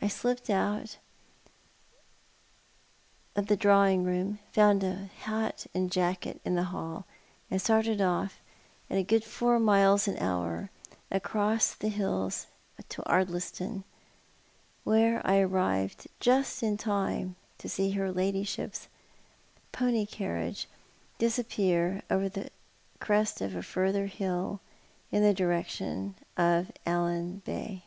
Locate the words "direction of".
25.32-26.72